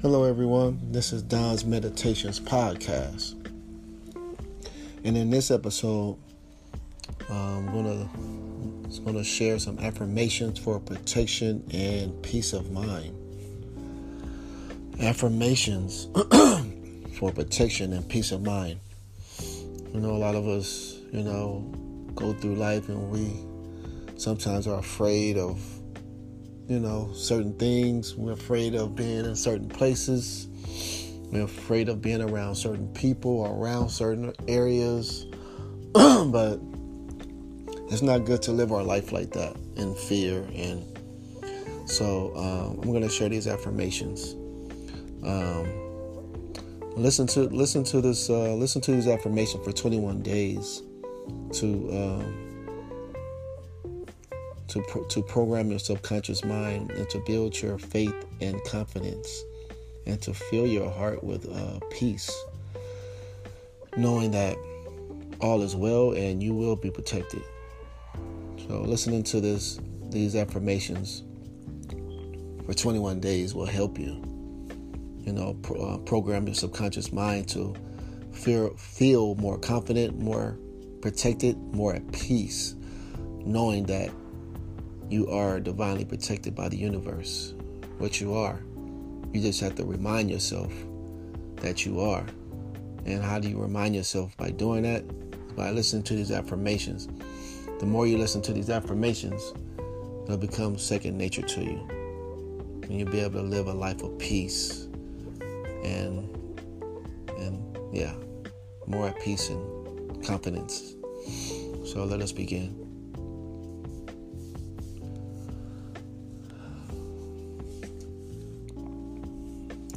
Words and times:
Hello, 0.00 0.22
everyone. 0.22 0.78
This 0.92 1.12
is 1.12 1.24
Don's 1.24 1.64
Meditations 1.64 2.38
Podcast. 2.38 3.34
And 5.02 5.16
in 5.16 5.28
this 5.28 5.50
episode, 5.50 6.16
um, 7.28 7.66
I'm 7.66 7.66
gonna 7.66 8.08
gonna 9.04 9.24
share 9.24 9.58
some 9.58 9.76
affirmations 9.80 10.56
for 10.56 10.78
protection 10.78 11.64
and 11.72 12.22
peace 12.22 12.52
of 12.52 12.70
mind. 12.70 13.12
Affirmations 15.00 16.06
for 17.18 17.32
protection 17.32 17.92
and 17.92 18.08
peace 18.08 18.30
of 18.30 18.42
mind. 18.42 18.78
You 19.92 19.98
know, 19.98 20.10
a 20.10 20.20
lot 20.22 20.36
of 20.36 20.46
us, 20.46 20.96
you 21.12 21.24
know, 21.24 21.68
go 22.14 22.34
through 22.34 22.54
life 22.54 22.88
and 22.88 23.10
we 23.10 23.32
sometimes 24.16 24.68
are 24.68 24.78
afraid 24.78 25.36
of 25.36 25.60
you 26.68 26.78
know, 26.78 27.10
certain 27.14 27.54
things. 27.54 28.14
We're 28.14 28.32
afraid 28.32 28.74
of 28.74 28.94
being 28.94 29.24
in 29.24 29.34
certain 29.34 29.68
places. 29.68 30.48
We're 31.32 31.44
afraid 31.44 31.88
of 31.88 32.02
being 32.02 32.20
around 32.20 32.56
certain 32.56 32.88
people 32.88 33.46
around 33.46 33.88
certain 33.88 34.34
areas. 34.46 35.26
but 35.92 36.60
it's 37.90 38.02
not 38.02 38.26
good 38.26 38.42
to 38.42 38.52
live 38.52 38.70
our 38.72 38.82
life 38.82 39.12
like 39.12 39.30
that 39.32 39.56
in 39.76 39.94
fear. 39.94 40.46
And 40.54 40.84
so 41.88 42.36
um, 42.36 42.80
I'm 42.82 42.90
going 42.90 43.02
to 43.02 43.08
share 43.08 43.30
these 43.30 43.46
affirmations. 43.46 44.34
Um, 45.24 45.66
listen 46.96 47.26
to 47.28 47.40
listen 47.44 47.82
to 47.84 48.00
this 48.00 48.28
uh, 48.28 48.54
listen 48.54 48.80
to 48.82 48.92
these 48.92 49.08
affirmations 49.08 49.64
for 49.64 49.72
21 49.72 50.22
days 50.22 50.82
to. 51.54 51.66
Um, 51.90 52.47
to, 54.68 54.82
pro- 54.82 55.04
to 55.04 55.22
program 55.22 55.70
your 55.70 55.78
subconscious 55.78 56.44
mind 56.44 56.90
and 56.92 57.08
to 57.10 57.18
build 57.26 57.60
your 57.60 57.78
faith 57.78 58.14
and 58.40 58.62
confidence 58.64 59.44
and 60.06 60.20
to 60.22 60.32
fill 60.32 60.66
your 60.66 60.90
heart 60.90 61.22
with 61.22 61.48
uh, 61.50 61.80
peace, 61.90 62.30
knowing 63.96 64.30
that 64.30 64.56
all 65.40 65.62
is 65.62 65.76
well 65.76 66.12
and 66.12 66.42
you 66.42 66.54
will 66.54 66.76
be 66.76 66.90
protected. 66.90 67.42
So, 68.66 68.82
listening 68.82 69.22
to 69.24 69.40
this, 69.40 69.80
these 70.10 70.34
affirmations 70.34 71.22
for 72.66 72.74
21 72.74 73.20
days 73.20 73.54
will 73.54 73.66
help 73.66 73.98
you. 73.98 74.22
You 75.20 75.32
know, 75.32 75.56
pro- 75.62 75.80
uh, 75.80 75.98
program 75.98 76.46
your 76.46 76.54
subconscious 76.54 77.12
mind 77.12 77.48
to 77.50 77.74
feel 78.32 78.74
feel 78.76 79.34
more 79.36 79.58
confident, 79.58 80.18
more 80.18 80.58
protected, 81.00 81.56
more 81.72 81.94
at 81.94 82.12
peace, 82.12 82.74
knowing 83.44 83.84
that 83.86 84.10
you 85.10 85.28
are 85.30 85.60
divinely 85.60 86.04
protected 86.04 86.54
by 86.54 86.68
the 86.68 86.76
universe, 86.76 87.54
what 87.98 88.20
you 88.20 88.34
are. 88.34 88.60
You 89.32 89.40
just 89.40 89.60
have 89.60 89.74
to 89.76 89.84
remind 89.84 90.30
yourself 90.30 90.72
that 91.56 91.84
you 91.84 92.00
are. 92.00 92.24
And 93.04 93.22
how 93.22 93.38
do 93.38 93.48
you 93.48 93.58
remind 93.58 93.94
yourself? 93.94 94.36
By 94.36 94.50
doing 94.50 94.82
that, 94.82 95.04
by 95.56 95.70
listening 95.70 96.02
to 96.04 96.14
these 96.14 96.30
affirmations. 96.30 97.08
The 97.80 97.86
more 97.86 98.06
you 98.06 98.18
listen 98.18 98.42
to 98.42 98.52
these 98.52 98.70
affirmations, 98.70 99.54
they'll 100.26 100.36
become 100.36 100.78
second 100.78 101.16
nature 101.16 101.42
to 101.42 101.62
you. 101.62 101.88
And 102.82 102.98
you'll 102.98 103.10
be 103.10 103.20
able 103.20 103.40
to 103.40 103.46
live 103.46 103.66
a 103.66 103.72
life 103.72 104.02
of 104.02 104.18
peace 104.18 104.88
and 105.84 106.34
and 107.38 107.78
yeah, 107.92 108.14
more 108.86 109.08
at 109.08 109.20
peace 109.20 109.48
and 109.48 110.24
confidence. 110.24 110.94
So 111.84 112.04
let 112.04 112.20
us 112.20 112.32
begin. 112.32 112.87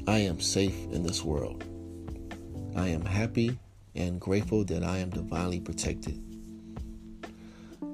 I 0.08 0.20
am 0.20 0.40
safe 0.40 0.76
in 0.92 1.04
this 1.04 1.24
world. 1.24 1.64
I 2.76 2.88
am 2.88 3.06
happy 3.06 3.60
and 3.94 4.20
grateful 4.20 4.64
that 4.66 4.84
I 4.84 4.98
am 4.98 5.12
divinely 5.12 5.60
protected. 5.60 6.20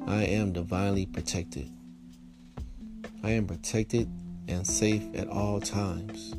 I 0.07 0.23
am 0.23 0.53
divinely 0.53 1.05
protected. 1.05 1.69
I 3.23 3.31
am 3.31 3.45
protected 3.45 4.09
and 4.47 4.65
safe 4.65 5.03
at 5.15 5.27
all 5.27 5.59
times. 5.59 6.33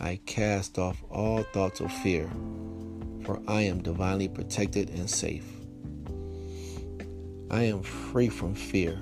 I 0.00 0.18
cast 0.26 0.78
off 0.78 1.00
all 1.10 1.44
thoughts 1.44 1.80
of 1.80 1.92
fear, 1.92 2.28
for 3.22 3.40
I 3.46 3.62
am 3.62 3.82
divinely 3.82 4.28
protected 4.28 4.90
and 4.90 5.08
safe. 5.08 5.46
I 7.52 7.62
am 7.62 7.82
free 7.82 8.28
from 8.28 8.54
fear 8.54 9.00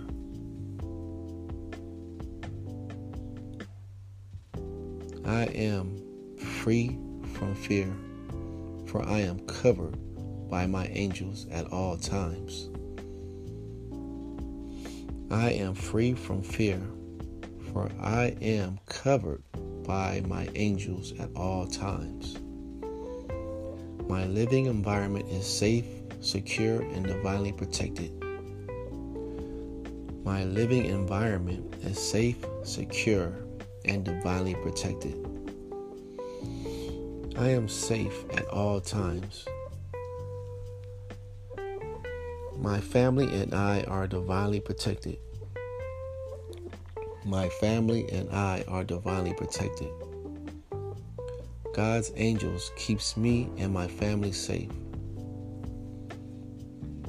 I 5.28 5.44
am 5.44 6.00
free 6.39 6.99
from 7.34 7.55
fear, 7.55 7.94
for 8.87 9.06
I 9.06 9.21
am 9.21 9.41
covered 9.41 9.99
by 10.49 10.66
my 10.66 10.87
angels 10.87 11.47
at 11.50 11.71
all 11.71 11.99
times. 11.99 12.71
I 15.31 15.50
am 15.50 15.75
free 15.75 16.15
from 16.15 16.41
fear, 16.41 16.81
for 17.75 17.91
I 18.00 18.39
am 18.41 18.81
covered 18.87 19.43
by 19.84 20.22
my 20.27 20.49
angels 20.55 21.12
at 21.19 21.28
all 21.37 21.66
times. 21.66 22.39
My 24.09 24.25
living 24.25 24.65
environment 24.65 25.28
is 25.28 25.47
safe, 25.47 25.84
secure, 26.22 26.81
and 26.81 27.05
divinely 27.05 27.53
protected. 27.53 28.19
My 30.25 30.45
living 30.45 30.87
environment 30.87 31.75
is 31.83 31.99
safe, 31.99 32.43
secure, 32.65 33.45
and 33.88 34.04
divinely 34.04 34.54
protected. 34.54 35.15
I 37.38 37.50
am 37.50 37.69
safe 37.69 38.25
at 38.37 38.47
all 38.49 38.81
times. 38.81 39.47
My 42.56 42.81
family 42.81 43.27
and 43.41 43.54
I 43.54 43.82
are 43.82 44.06
divinely 44.06 44.60
protected. 44.60 45.19
My 47.25 47.48
family 47.60 48.10
and 48.10 48.28
I 48.31 48.65
are 48.69 48.84
divinely 48.84 49.34
protected. 49.34 49.91
God's 51.75 52.10
angels 52.16 52.72
keeps 52.77 53.16
me 53.16 53.48
and 53.56 53.72
my 53.72 53.87
family 53.87 54.32
safe. 54.32 54.71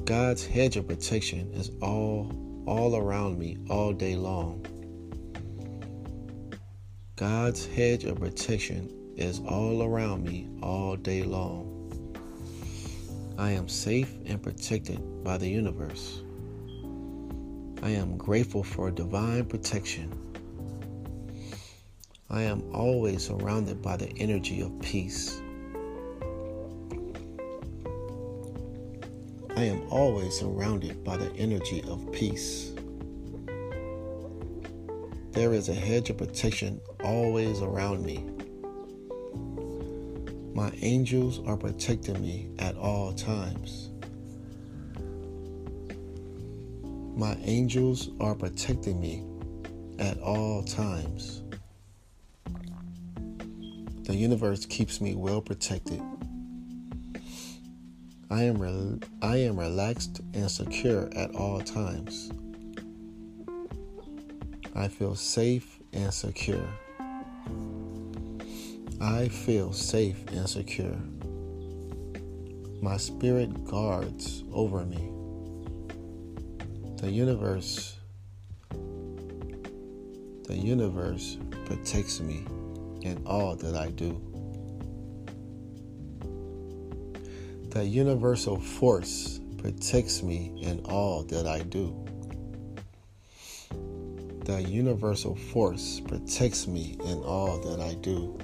God's 0.04 0.46
hedge 0.46 0.76
of 0.76 0.86
protection 0.86 1.50
is 1.52 1.72
all 1.82 2.32
all 2.66 2.94
around 2.94 3.38
me 3.38 3.58
all 3.68 3.92
day 3.92 4.14
long. 4.14 4.64
God's 7.20 7.66
hedge 7.66 8.04
of 8.04 8.18
protection 8.18 8.88
is 9.14 9.42
all 9.46 9.82
around 9.82 10.24
me 10.24 10.48
all 10.62 10.96
day 10.96 11.22
long. 11.22 11.66
I 13.36 13.50
am 13.50 13.68
safe 13.68 14.14
and 14.24 14.42
protected 14.42 15.22
by 15.22 15.36
the 15.36 15.46
universe. 15.46 16.22
I 17.82 17.90
am 17.90 18.16
grateful 18.16 18.64
for 18.64 18.90
divine 18.90 19.44
protection. 19.44 20.10
I 22.30 22.40
am 22.40 22.62
always 22.72 23.26
surrounded 23.26 23.82
by 23.82 23.98
the 23.98 24.08
energy 24.16 24.62
of 24.62 24.80
peace. 24.80 25.42
I 29.58 29.64
am 29.64 29.82
always 29.90 30.38
surrounded 30.38 31.04
by 31.04 31.18
the 31.18 31.30
energy 31.34 31.82
of 31.86 32.10
peace. 32.12 32.72
There 35.40 35.54
is 35.54 35.70
a 35.70 35.74
hedge 35.74 36.10
of 36.10 36.18
protection 36.18 36.82
always 37.02 37.62
around 37.62 38.04
me. 38.04 38.22
My 40.52 40.70
angels 40.82 41.40
are 41.46 41.56
protecting 41.56 42.20
me 42.20 42.50
at 42.58 42.76
all 42.76 43.14
times. 43.14 43.88
My 47.16 47.38
angels 47.40 48.10
are 48.20 48.34
protecting 48.34 49.00
me 49.00 49.24
at 49.98 50.18
all 50.18 50.62
times. 50.62 51.42
The 54.02 54.14
universe 54.14 54.66
keeps 54.66 55.00
me 55.00 55.14
well 55.14 55.40
protected. 55.40 56.02
I 58.30 58.42
am, 58.42 58.60
re- 58.60 59.00
I 59.22 59.38
am 59.38 59.58
relaxed 59.58 60.20
and 60.34 60.50
secure 60.50 61.08
at 61.16 61.34
all 61.34 61.62
times. 61.62 62.30
I 64.80 64.88
feel 64.88 65.14
safe 65.14 65.78
and 65.92 66.10
secure. 66.10 66.66
I 68.98 69.28
feel 69.28 69.74
safe 69.74 70.26
and 70.28 70.48
secure. 70.48 70.96
My 72.80 72.96
spirit 72.96 73.66
guards 73.66 74.42
over 74.50 74.86
me. 74.86 75.12
The 76.96 77.10
universe 77.10 77.98
the 80.44 80.56
universe 80.56 81.36
protects 81.66 82.20
me 82.20 82.46
in 83.02 83.22
all 83.26 83.56
that 83.56 83.76
I 83.76 83.90
do. 83.90 84.18
The 87.68 87.84
universal 87.84 88.58
force 88.58 89.40
protects 89.58 90.22
me 90.22 90.58
in 90.62 90.80
all 90.86 91.22
that 91.24 91.46
I 91.46 91.58
do. 91.64 92.09
The 94.50 94.62
universal 94.62 95.36
force 95.36 96.00
protects 96.00 96.66
me 96.66 96.96
in 97.04 97.22
all 97.22 97.60
that 97.60 97.78
I 97.78 97.94
do. 97.94 98.36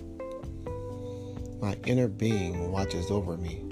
My 1.61 1.77
inner 1.85 2.07
being 2.07 2.71
watches 2.71 3.11
over 3.11 3.37
me. 3.37 3.65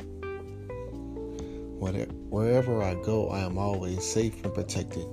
Wherever 1.79 2.83
I 2.83 2.95
go, 2.95 3.29
I 3.29 3.39
am 3.39 3.57
always 3.57 4.05
safe 4.05 4.45
and 4.45 4.53
protected. 4.53 5.07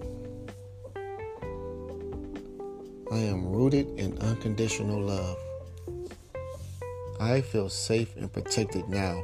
I 3.11 3.19
am 3.19 3.45
rooted 3.45 3.99
in 3.99 4.17
unconditional 4.17 4.99
love. 4.99 5.37
I 7.19 7.41
feel 7.41 7.69
safe 7.69 8.15
and 8.15 8.33
protected 8.33 8.89
now. 8.89 9.23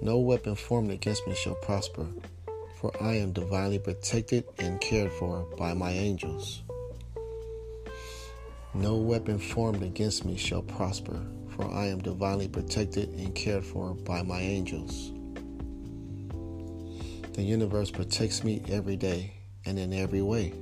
No 0.00 0.16
weapon 0.18 0.54
formed 0.54 0.92
against 0.92 1.26
me 1.26 1.34
shall 1.34 1.56
prosper, 1.56 2.06
for 2.84 2.92
I 3.02 3.14
am 3.14 3.32
divinely 3.32 3.78
protected 3.78 4.44
and 4.58 4.78
cared 4.78 5.10
for 5.10 5.46
by 5.56 5.72
my 5.72 5.90
angels. 5.90 6.62
No 8.74 8.96
weapon 8.96 9.38
formed 9.38 9.82
against 9.82 10.26
me 10.26 10.36
shall 10.36 10.60
prosper, 10.60 11.18
for 11.56 11.64
I 11.64 11.86
am 11.86 12.02
divinely 12.02 12.46
protected 12.46 13.08
and 13.08 13.34
cared 13.34 13.64
for 13.64 13.94
by 13.94 14.20
my 14.20 14.38
angels. 14.38 15.12
The 17.32 17.42
universe 17.42 17.90
protects 17.90 18.44
me 18.44 18.62
every 18.68 18.96
day 18.96 19.32
and 19.64 19.78
in 19.78 19.94
every 19.94 20.20
way. 20.20 20.52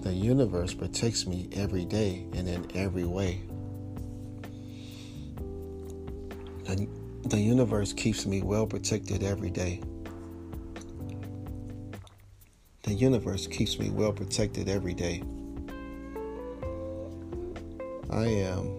The 0.00 0.12
universe 0.12 0.74
protects 0.74 1.28
me 1.28 1.48
every 1.52 1.84
day 1.84 2.26
and 2.32 2.48
in 2.48 2.66
every 2.74 3.04
way. 3.04 3.42
The, 6.64 6.88
the 7.26 7.38
universe 7.38 7.92
keeps 7.92 8.26
me 8.26 8.42
well 8.42 8.66
protected 8.66 9.22
every 9.22 9.50
day. 9.50 9.80
The 12.86 12.94
universe 12.94 13.48
keeps 13.48 13.80
me 13.80 13.90
well 13.90 14.12
protected 14.12 14.68
every 14.68 14.94
day. 14.94 15.20
I 18.10 18.26
am 18.26 18.72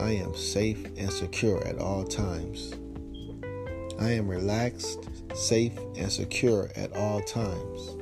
I 0.00 0.12
am 0.12 0.34
safe 0.34 0.82
and 0.96 1.12
secure 1.12 1.62
at 1.66 1.78
all 1.78 2.02
times. 2.02 2.72
I 4.00 4.12
am 4.12 4.26
relaxed, 4.26 5.10
safe, 5.34 5.76
and 5.98 6.10
secure 6.10 6.70
at 6.76 6.96
all 6.96 7.20
times. 7.20 7.98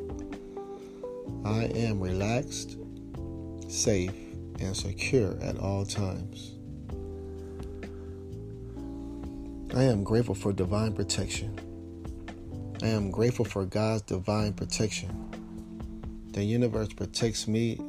I 1.44 1.64
am 1.64 1.98
relaxed, 1.98 2.76
safe, 3.66 4.14
and 4.60 4.76
secure 4.76 5.36
at 5.42 5.58
all 5.58 5.84
times. 5.84 6.54
I 9.74 9.82
am 9.82 10.04
grateful 10.04 10.36
for 10.36 10.52
divine 10.52 10.92
protection. 10.92 11.67
I 12.80 12.86
am 12.86 13.10
grateful 13.10 13.44
for 13.44 13.64
God's 13.64 14.02
divine 14.02 14.52
protection. 14.52 15.10
The 16.32 16.44
universe 16.44 16.88
protects 16.88 17.48
me. 17.48 17.80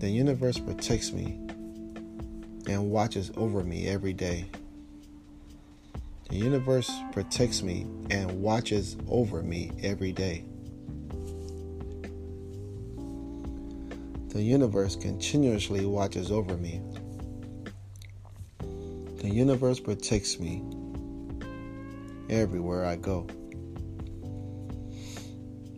The 0.00 0.10
universe 0.10 0.58
protects 0.58 1.12
me 1.12 1.38
and 2.66 2.90
watches 2.90 3.30
over 3.36 3.62
me 3.62 3.86
every 3.86 4.12
day. 4.12 4.46
The 6.28 6.36
universe 6.36 6.90
protects 7.12 7.62
me 7.62 7.86
and 8.10 8.42
watches 8.42 8.96
over 9.08 9.44
me 9.44 9.70
every 9.80 10.10
day. 10.10 10.44
The 14.30 14.42
universe 14.42 14.96
continuously 14.96 15.86
watches 15.86 16.32
over 16.32 16.56
me. 16.56 16.80
The 19.24 19.30
universe 19.30 19.80
protects 19.80 20.38
me 20.38 20.62
everywhere 22.28 22.84
I 22.84 22.96
go. 22.96 23.26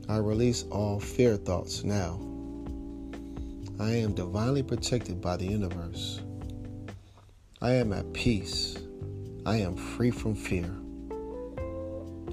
I 0.08 0.16
release 0.16 0.64
all 0.64 0.98
fear 0.98 1.37
thoughts 1.37 1.84
now. 1.84 2.19
I 3.78 3.90
am 3.90 4.14
divinely 4.14 4.64
protected 4.64 5.20
by 5.20 5.37
the 5.37 5.46
universe. 5.46 6.22
I 7.62 7.75
am 7.75 7.93
at 7.93 8.12
peace. 8.12 8.78
I 9.46 9.58
am 9.58 9.76
free 9.76 10.10
from 10.10 10.34
fear. 10.34 10.75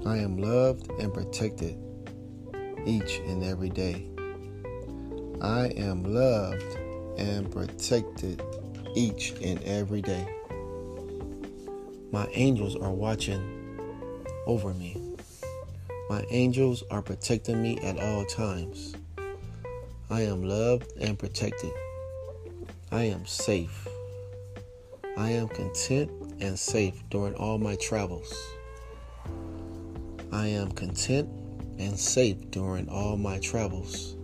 I 0.04 0.16
am 0.16 0.36
loved 0.36 0.90
and 0.98 1.14
protected 1.14 1.78
each 2.86 3.18
and 3.18 3.44
every 3.44 3.70
day. 3.70 4.08
I 5.40 5.66
am 5.76 6.02
loved 6.02 6.76
and 7.18 7.52
protected 7.52 8.42
each 8.96 9.32
and 9.40 9.62
every 9.62 10.02
day. 10.02 10.26
My 12.14 12.28
angels 12.34 12.76
are 12.76 12.92
watching 12.92 13.42
over 14.46 14.72
me. 14.72 14.96
My 16.08 16.24
angels 16.30 16.84
are 16.88 17.02
protecting 17.02 17.60
me 17.60 17.76
at 17.78 17.98
all 17.98 18.24
times. 18.24 18.94
I 20.08 20.20
am 20.20 20.44
loved 20.44 20.92
and 21.00 21.18
protected. 21.18 21.72
I 22.92 23.02
am 23.02 23.26
safe. 23.26 23.88
I 25.16 25.30
am 25.30 25.48
content 25.48 26.08
and 26.38 26.56
safe 26.56 27.02
during 27.10 27.34
all 27.34 27.58
my 27.58 27.74
travels. 27.74 28.32
I 30.30 30.46
am 30.46 30.70
content 30.70 31.28
and 31.80 31.98
safe 31.98 32.48
during 32.52 32.88
all 32.88 33.16
my 33.16 33.40
travels. 33.40 34.14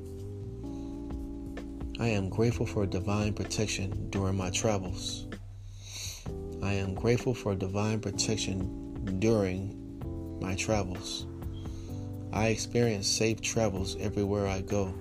I 1.98 2.06
am 2.06 2.28
grateful 2.28 2.66
for 2.66 2.86
divine 2.86 3.32
protection 3.32 4.10
during 4.10 4.36
my 4.36 4.50
travels. 4.50 5.26
I 6.62 6.74
am 6.74 6.94
grateful 6.94 7.34
for 7.34 7.54
divine 7.54 8.00
protection 8.00 9.18
during 9.18 10.38
my 10.40 10.54
travels. 10.54 11.26
I 12.32 12.48
experience 12.48 13.08
safe 13.08 13.40
travels 13.40 13.96
everywhere 13.98 14.46
I 14.46 14.60
go. 14.60 14.94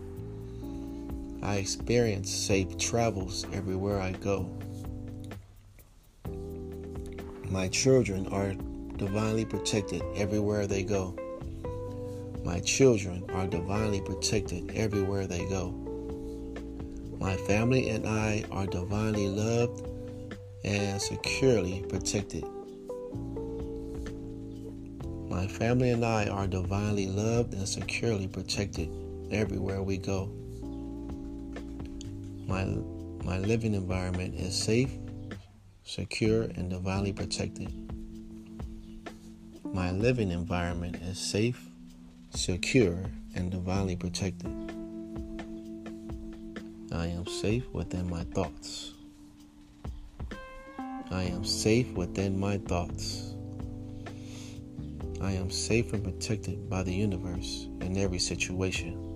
I 1.43 1.55
experience 1.55 2.31
safe 2.31 2.77
travels 2.77 3.45
everywhere 3.51 3.99
I 3.99 4.13
go. 4.13 4.49
My 7.49 7.67
children 7.67 8.27
are 8.27 8.53
divinely 8.97 9.43
protected 9.43 10.01
everywhere 10.15 10.65
they 10.65 10.83
go. 10.83 11.15
My 12.43 12.59
children 12.61 13.29
are 13.31 13.47
divinely 13.47 14.01
protected 14.01 14.71
everywhere 14.75 15.27
they 15.27 15.45
go. 15.45 15.71
My 17.19 17.35
family 17.35 17.89
and 17.89 18.07
I 18.07 18.45
are 18.49 18.65
divinely 18.65 19.27
loved 19.27 19.88
and 20.63 21.01
securely 21.01 21.83
protected. 21.89 22.43
My 25.29 25.47
family 25.47 25.91
and 25.91 26.03
I 26.03 26.27
are 26.27 26.47
divinely 26.47 27.07
loved 27.07 27.53
and 27.53 27.67
securely 27.67 28.27
protected 28.27 28.89
everywhere 29.31 29.83
we 29.83 29.97
go. 29.97 30.25
My, 32.47 32.65
my 33.23 33.37
living 33.37 33.73
environment 33.73 34.35
is 34.35 34.57
safe 34.57 34.91
secure, 35.89 36.43
and 36.43 36.69
divinely 36.69 37.11
protected. 37.11 37.73
My 39.73 39.89
living 39.89 40.29
environment 40.29 40.97
is 40.97 41.17
safe, 41.17 41.65
secure, 42.29 43.05
and 43.33 43.49
divinely 43.49 43.95
protected. 43.95 44.51
I 46.91 47.07
am 47.07 47.25
safe 47.25 47.67
within 47.73 48.07
my 48.07 48.23
thoughts. 48.23 48.93
I 51.11 51.23
am 51.23 51.43
safe 51.43 51.91
within 51.93 52.39
my 52.39 52.59
thoughts. 52.59 53.33
I 55.19 55.31
am 55.31 55.49
safe 55.49 55.91
and 55.91 56.03
protected 56.03 56.69
by 56.69 56.83
the 56.83 56.93
universe 56.93 57.67
in 57.81 57.97
every 57.97 58.19
situation. 58.19 59.09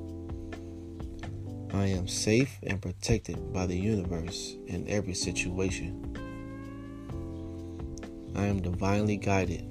I 1.71 1.85
am 1.85 2.07
safe 2.07 2.57
and 2.63 2.81
protected 2.81 3.53
by 3.53 3.67
the 3.67 3.77
universe 3.77 4.55
in 4.65 4.87
every 4.89 5.13
situation. 5.13 6.17
I 8.35 8.45
am 8.45 8.61
divinely 8.61 9.17
guided. 9.17 9.67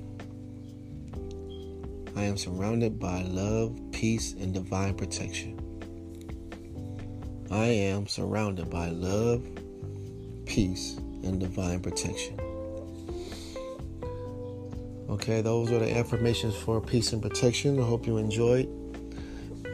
I 2.14 2.23
am 2.23 2.37
surrounded 2.37 3.00
by 3.00 3.23
love, 3.23 3.76
peace, 3.91 4.35
and 4.35 4.55
divine 4.55 4.95
protection. 4.95 5.59
I 7.50 7.67
am 7.67 8.07
surrounded 8.07 8.71
by 8.71 8.91
love, 8.91 9.45
peace, 10.47 11.00
and 11.23 11.41
divine 11.41 11.81
protection. 11.81 12.38
Okay, 15.09 15.43
those 15.43 15.71
are 15.71 15.79
the 15.79 15.97
affirmations 15.97 16.55
for 16.55 16.81
peace 16.81 17.12
and 17.12 17.21
protection. 17.21 17.79
I 17.79 17.85
hope 17.85 18.07
you 18.07 18.17
enjoyed. 18.17 18.69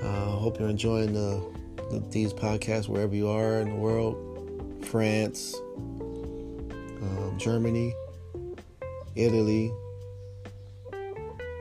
I 0.02 0.06
uh, 0.06 0.30
hope 0.30 0.58
you're 0.58 0.68
enjoying 0.68 1.12
the, 1.12 1.44
the, 1.90 2.02
these 2.10 2.32
podcasts 2.32 2.88
wherever 2.88 3.14
you 3.14 3.28
are 3.28 3.60
in 3.60 3.70
the 3.70 3.76
world 3.76 4.24
France, 4.88 5.54
um, 5.76 7.34
Germany, 7.36 7.94
Italy, 9.14 9.70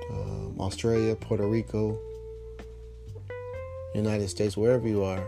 um, 0.09 0.55
Australia, 0.59 1.15
Puerto 1.15 1.45
Rico, 1.47 1.99
United 3.93 4.29
States, 4.29 4.55
wherever 4.55 4.87
you 4.87 5.03
are. 5.03 5.27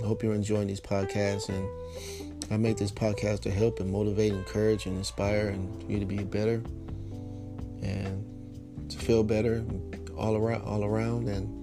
I 0.00 0.06
hope 0.06 0.22
you're 0.22 0.34
enjoying 0.34 0.66
these 0.66 0.80
podcasts. 0.80 1.48
And 1.48 1.66
I 2.50 2.56
make 2.56 2.76
this 2.78 2.90
podcast 2.90 3.40
to 3.40 3.50
help 3.50 3.80
and 3.80 3.90
motivate, 3.90 4.32
encourage, 4.32 4.86
and 4.86 4.96
inspire 4.96 5.48
and 5.48 5.90
you 5.90 5.98
to 6.00 6.06
be 6.06 6.24
better. 6.24 6.62
And 7.82 8.24
to 8.90 8.98
feel 8.98 9.22
better 9.22 9.64
all 10.16 10.36
around 10.36 10.62
all 10.62 10.82
around 10.84 11.28
and 11.28 11.58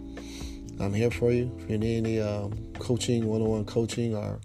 I'm 0.80 0.94
here 0.94 1.12
for 1.12 1.32
you. 1.32 1.52
If 1.60 1.70
you 1.70 1.78
need 1.78 1.98
any 1.98 2.20
um, 2.20 2.52
coaching, 2.80 3.26
one 3.28 3.42
on 3.42 3.48
one 3.48 3.66
coaching, 3.66 4.14
or, 4.16 4.40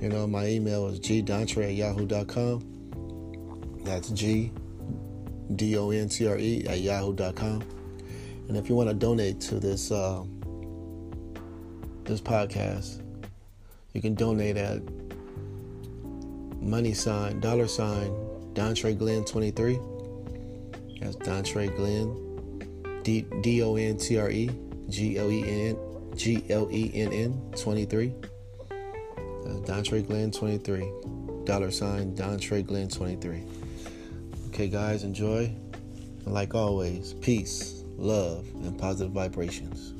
you 0.00 0.08
know, 0.08 0.26
my 0.26 0.48
email 0.48 0.88
is 0.88 0.98
gdontre 0.98 1.64
at 1.64 1.74
yahoo.com. 1.74 2.72
That's 3.84 4.08
G 4.10 4.52
D 5.54 5.76
O 5.76 5.90
N 5.90 6.08
T 6.08 6.26
R 6.26 6.36
E 6.38 6.66
at 6.66 6.80
yahoo.com. 6.80 7.62
And 8.48 8.56
if 8.56 8.68
you 8.68 8.74
want 8.74 8.88
to 8.88 8.94
donate 8.94 9.40
to 9.42 9.60
this 9.60 9.92
uh, 9.92 10.24
this 12.02 12.20
podcast, 12.20 13.00
you 13.92 14.02
can 14.02 14.14
donate 14.14 14.56
at 14.56 14.82
money 16.66 16.92
sign 16.92 17.40
dollar 17.40 17.66
sign 17.66 18.10
Dontre 18.52 18.96
Glenn 18.96 19.24
23. 19.24 19.78
That's 21.00 21.16
Dontre 21.16 21.74
Glenn 21.76 23.02
D 23.02 23.26
D 23.42 23.62
O 23.62 23.76
N 23.76 23.96
T 23.96 24.18
R 24.18 24.30
E 24.30 24.50
G 24.88 25.18
L 25.18 25.30
E 25.30 25.68
N 25.68 25.76
G 26.16 26.44
L 26.50 26.68
E 26.70 26.90
N 26.94 27.12
N 27.12 27.52
23. 27.56 28.12
Uh, 28.70 28.74
Dontre 29.64 30.06
Glenn 30.06 30.30
23. 30.30 30.90
Dollar 31.44 31.70
sign 31.70 32.14
Dontre 32.16 32.66
Glenn 32.66 32.88
23. 32.88 33.44
Okay, 34.48 34.68
guys, 34.68 35.04
enjoy. 35.04 35.44
And 36.24 36.34
like 36.34 36.54
always, 36.54 37.12
peace, 37.14 37.84
love, 37.96 38.46
and 38.64 38.76
positive 38.78 39.12
vibrations. 39.12 39.92